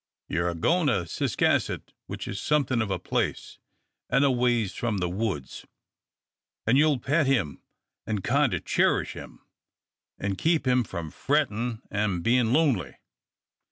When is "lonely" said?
12.51-12.95